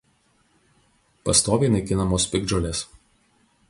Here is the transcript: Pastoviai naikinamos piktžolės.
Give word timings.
Pastoviai 1.29 1.71
naikinamos 1.77 2.29
piktžolės. 2.35 2.87